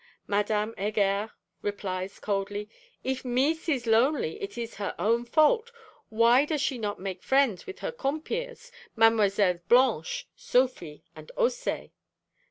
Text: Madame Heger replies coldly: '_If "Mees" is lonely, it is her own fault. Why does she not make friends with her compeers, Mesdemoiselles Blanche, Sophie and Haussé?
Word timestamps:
Madame 0.25 0.73
Heger 0.79 1.29
replies 1.61 2.17
coldly: 2.19 2.67
'_If 3.05 3.23
"Mees" 3.23 3.69
is 3.69 3.85
lonely, 3.85 4.41
it 4.41 4.57
is 4.57 4.77
her 4.77 4.95
own 4.97 5.25
fault. 5.25 5.71
Why 6.09 6.43
does 6.43 6.59
she 6.59 6.79
not 6.79 6.99
make 6.99 7.21
friends 7.21 7.67
with 7.67 7.77
her 7.81 7.91
compeers, 7.91 8.71
Mesdemoiselles 8.95 9.61
Blanche, 9.69 10.27
Sophie 10.35 11.03
and 11.15 11.31
Haussé? 11.37 11.91